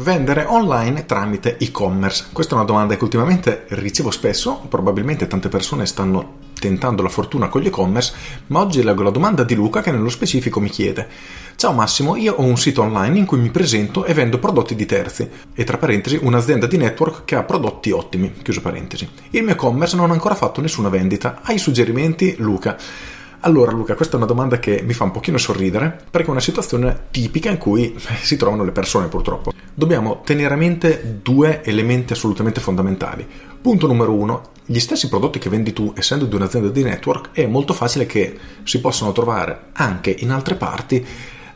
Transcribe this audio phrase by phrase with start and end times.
[0.00, 2.28] Vendere online tramite e-commerce?
[2.32, 7.48] Questa è una domanda che ultimamente ricevo spesso, probabilmente tante persone stanno tentando la fortuna
[7.48, 8.14] con gli e-commerce,
[8.46, 11.06] ma oggi leggo la domanda di Luca che nello specifico mi chiede
[11.54, 14.86] Ciao Massimo, io ho un sito online in cui mi presento e vendo prodotti di
[14.86, 19.06] terzi e tra parentesi un'azienda di network che ha prodotti ottimi, chiuso parentesi.
[19.32, 21.40] Il mio e-commerce non ha ancora fatto nessuna vendita.
[21.42, 22.78] Hai suggerimenti, Luca?
[23.42, 26.40] Allora Luca, questa è una domanda che mi fa un pochino sorridere perché è una
[26.40, 29.52] situazione tipica in cui si trovano le persone purtroppo.
[29.72, 33.26] Dobbiamo tenere a mente due elementi assolutamente fondamentali.
[33.62, 37.46] Punto numero uno, gli stessi prodotti che vendi tu, essendo di un'azienda di network, è
[37.46, 41.06] molto facile che si possano trovare anche in altre parti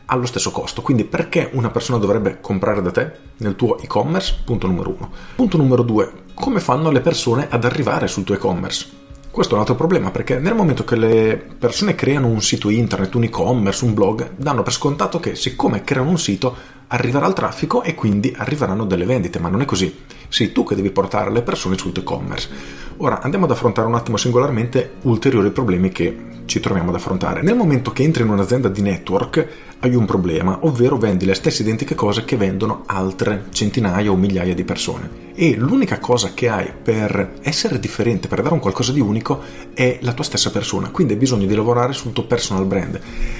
[0.05, 0.81] allo stesso costo.
[0.81, 4.37] Quindi perché una persona dovrebbe comprare da te nel tuo e-commerce?
[4.43, 5.11] Punto numero uno.
[5.35, 9.03] Punto numero due, come fanno le persone ad arrivare sul tuo e-commerce?
[9.35, 13.15] Questo è un altro problema perché nel momento che le persone creano un sito internet,
[13.15, 16.55] un e-commerce, un blog, danno per scontato che siccome creano un sito
[16.87, 19.93] arriverà il traffico e quindi arriveranno delle vendite, ma non è così.
[20.29, 22.49] Sei tu che devi portare le persone sul tuo e-commerce.
[22.97, 27.41] Ora andiamo ad affrontare un attimo singolarmente ulteriori problemi che ci troviamo ad affrontare.
[27.41, 29.47] Nel momento che entri in un'azienda di network
[29.79, 34.53] hai un problema, ovvero vendi le stesse identiche cose che vendono altre centinaia o migliaia
[34.53, 35.23] di persone.
[35.35, 39.41] E l'unica cosa che hai per essere differente, per dare un qualcosa di unico,
[39.73, 40.89] è la tua stessa persona.
[40.89, 42.97] Quindi hai bisogno di lavorare sul tuo personal brand.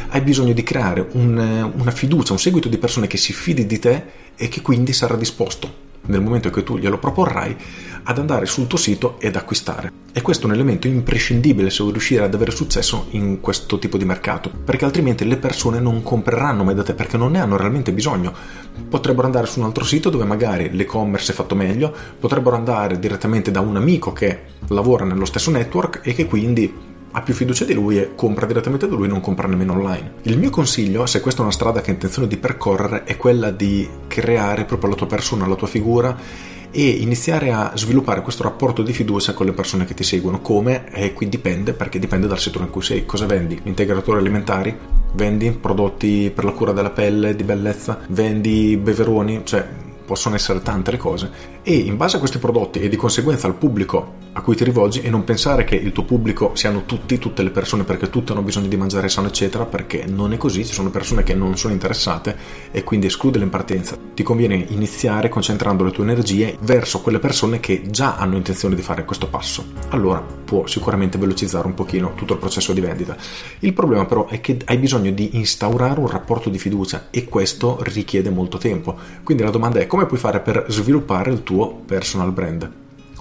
[0.10, 3.80] Hai bisogno di creare un, una fiducia, un seguito di persone che si fidi di
[3.80, 4.04] te
[4.36, 7.56] e che quindi sarà disposto nel momento che tu glielo proporrai,
[8.08, 9.92] ad andare sul tuo sito ed acquistare.
[10.12, 13.98] E questo è un elemento imprescindibile se vuoi riuscire ad avere successo in questo tipo
[13.98, 17.58] di mercato, perché altrimenti le persone non compreranno mai da te perché non ne hanno
[17.58, 18.34] realmente bisogno.
[18.88, 23.52] Potrebbero andare su un altro sito dove magari l'e-commerce è fatto meglio, potrebbero andare direttamente
[23.52, 27.74] da un amico che lavora nello stesso network e che quindi ha più fiducia di
[27.74, 30.16] lui e compra direttamente da lui, non compra nemmeno online.
[30.24, 33.52] Il mio consiglio, se questa è una strada che hai intenzione di percorrere, è quella
[33.52, 36.18] di creare proprio la tua persona, la tua figura
[36.72, 40.42] e iniziare a sviluppare questo rapporto di fiducia con le persone che ti seguono.
[40.42, 40.92] Come?
[40.92, 43.06] E qui dipende, perché dipende dal settore in cui sei.
[43.06, 43.58] Cosa vendi?
[43.64, 44.78] Integratori alimentari?
[45.14, 48.02] Vendi prodotti per la cura della pelle, di bellezza?
[48.10, 49.44] Vendi beveroni?
[49.46, 49.66] Cioè,
[50.06, 51.32] possono essere tante le cose
[51.64, 55.02] e in base a questi prodotti e di conseguenza al pubblico a cui ti rivolgi
[55.02, 58.42] e non pensare che il tuo pubblico siano tutti, tutte le persone perché tutte hanno
[58.42, 61.74] bisogno di mangiare sano eccetera perché non è così, ci sono persone che non sono
[61.74, 62.36] interessate
[62.72, 63.98] e quindi escludere in partenza.
[64.14, 68.82] Ti conviene iniziare concentrando le tue energie verso quelle persone che già hanno intenzione di
[68.82, 69.66] fare questo passo.
[69.90, 73.16] Allora può sicuramente velocizzare un pochino tutto il processo di vendita.
[73.60, 77.80] Il problema però è che hai bisogno di instaurare un rapporto di fiducia e questo
[77.82, 78.98] richiede molto tempo.
[79.24, 82.70] Quindi la domanda è come puoi fare per sviluppare il tuo personal brand?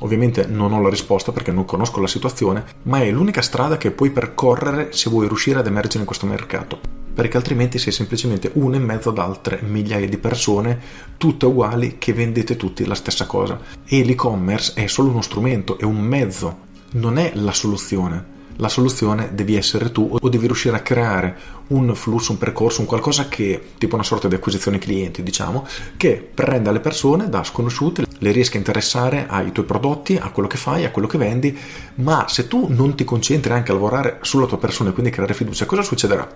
[0.01, 3.93] Ovviamente non ho la risposta perché non conosco la situazione, ma è l'unica strada che
[3.93, 6.81] puoi percorrere se vuoi riuscire ad emergere in questo mercato,
[7.15, 10.81] perché altrimenti sei semplicemente uno in mezzo ad altre migliaia di persone,
[11.17, 13.57] tutte uguali, che vendete tutti la stessa cosa.
[13.85, 16.59] E l'e-commerce è solo uno strumento, è un mezzo,
[16.95, 21.37] non è la soluzione la soluzione devi essere tu o devi riuscire a creare
[21.69, 25.67] un flusso, un percorso, un qualcosa che, tipo una sorta di acquisizione clienti, diciamo,
[25.97, 30.49] che prenda le persone da sconosciute, le riesca a interessare ai tuoi prodotti, a quello
[30.49, 31.57] che fai, a quello che vendi,
[31.97, 35.35] ma se tu non ti concentri anche a lavorare sulla tua persona e quindi creare
[35.35, 36.29] fiducia, cosa succederà?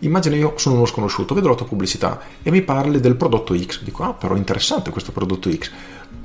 [0.00, 3.82] Immagina io sono uno sconosciuto, vedo la tua pubblicità e mi parli del prodotto X.
[3.82, 5.70] Dico, ah, però interessante questo prodotto X.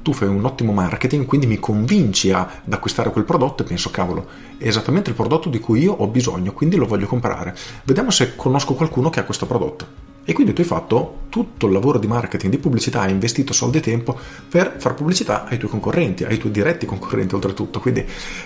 [0.02, 4.28] Tu fai un ottimo marketing, quindi mi convinci ad acquistare quel prodotto e penso, cavolo,
[4.58, 7.56] è esattamente il prodotto di cui io ho bisogno, quindi lo voglio comprare.
[7.84, 10.08] Vediamo se conosco qualcuno che ha questo prodotto.
[10.24, 13.80] E quindi tu hai fatto tutto il lavoro di marketing, di pubblicità, hai investito soldi
[13.80, 14.16] e tempo
[14.48, 18.06] per fare pubblicità ai tuoi concorrenti, ai tuoi diretti concorrenti oltretutto, quindi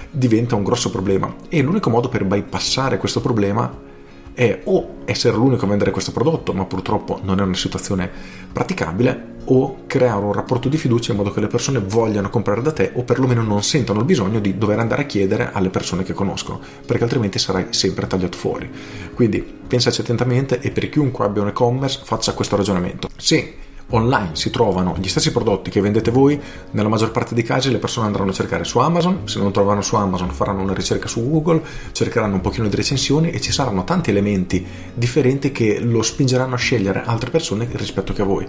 [0.10, 1.34] diventa un grosso problema.
[1.50, 3.92] E l'unico modo per bypassare questo problema
[4.34, 8.10] è o essere l'unico a vendere questo prodotto, ma purtroppo non è una situazione
[8.52, 12.72] praticabile, o creare un rapporto di fiducia in modo che le persone vogliano comprare da
[12.72, 16.14] te o perlomeno non sentano il bisogno di dover andare a chiedere alle persone che
[16.14, 18.70] conoscono, perché altrimenti sarai sempre tagliato fuori.
[19.14, 23.10] Quindi pensaci attentamente e per chiunque abbia un e-commerce faccia questo ragionamento.
[23.18, 23.54] Sì,
[23.90, 26.40] online si trovano gli stessi prodotti che vendete voi,
[26.72, 29.82] nella maggior parte dei casi le persone andranno a cercare su Amazon, se non trovano
[29.82, 33.84] su Amazon faranno una ricerca su Google, cercheranno un pochino di recensioni e ci saranno
[33.84, 38.48] tanti elementi differenti che lo spingeranno a scegliere altre persone rispetto che a voi.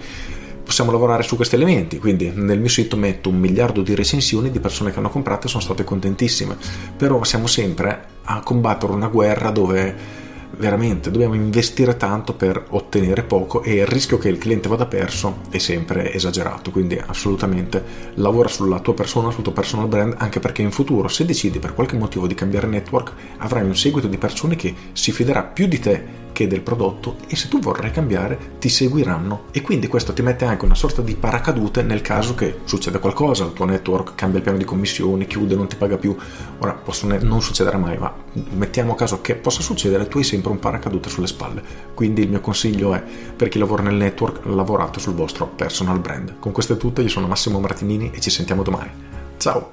[0.65, 4.61] Possiamo lavorare su questi elementi, quindi nel mio sito metto un miliardo di recensioni di
[4.61, 6.57] persone che hanno comprato e sono state contentissime,
[6.97, 10.23] però siamo sempre a combattere una guerra dove
[10.59, 15.39] veramente dobbiamo investire tanto per ottenere poco e il rischio che il cliente vada perso
[15.51, 20.63] è sempre esagerato, quindi assolutamente lavora sulla tua persona, sul tuo personal brand, anche perché
[20.63, 24.57] in futuro se decidi per qualche motivo di cambiare network avrai un seguito di persone
[24.57, 28.69] che si fiderà più di te che del prodotto e se tu vorrai cambiare ti
[28.69, 32.99] seguiranno e quindi questo ti mette anche una sorta di paracadute nel caso che succeda
[32.99, 36.15] qualcosa, il tuo network cambia il piano di commissioni, chiude, non ti paga più,
[36.59, 38.13] ora possono, non succederà mai, ma
[38.51, 41.63] mettiamo caso che possa succedere, tu hai sempre un paracadute sulle spalle,
[41.95, 43.03] quindi il mio consiglio è
[43.35, 46.35] per chi lavora nel network lavorate sul vostro personal brand.
[46.41, 48.91] Con questo è tutto, io sono Massimo Martinini e ci sentiamo domani.
[49.37, 49.73] Ciao!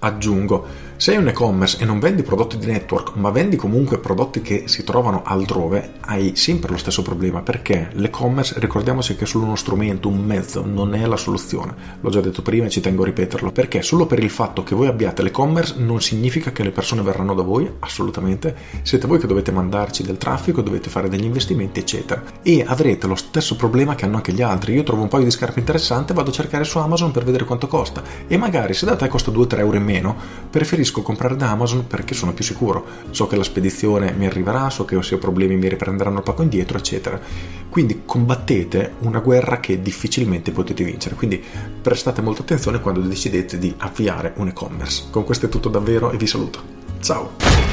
[0.00, 4.40] Aggiungo se hai un e-commerce e non vendi prodotti di network, ma vendi comunque prodotti
[4.40, 9.44] che si trovano altrove, hai sempre lo stesso problema perché l'e-commerce, ricordiamoci che è solo
[9.44, 11.74] uno strumento, un mezzo, non è la soluzione.
[12.00, 14.74] L'ho già detto prima e ci tengo a ripeterlo, perché solo per il fatto che
[14.74, 18.54] voi abbiate l'e-commerce non significa che le persone verranno da voi, assolutamente.
[18.82, 22.22] Siete voi che dovete mandarci del traffico, dovete fare degli investimenti, eccetera.
[22.42, 24.74] E avrete lo stesso problema che hanno anche gli altri.
[24.74, 27.66] Io trovo un paio di scarpe interessanti, vado a cercare su Amazon per vedere quanto
[27.66, 30.16] costa e magari se da te costa 2-3 euro in meno,
[30.50, 32.84] preferisco preferisco comprare da Amazon perché sono più sicuro.
[33.10, 36.42] So che la spedizione mi arriverà, so che se ho problemi mi riprenderanno il pacco
[36.42, 37.20] indietro, eccetera.
[37.68, 41.14] Quindi combattete una guerra che difficilmente potete vincere.
[41.14, 41.42] Quindi
[41.82, 45.04] prestate molta attenzione quando decidete di avviare un e-commerce.
[45.10, 46.62] Con questo è tutto davvero e vi saluto.
[47.00, 47.65] Ciao!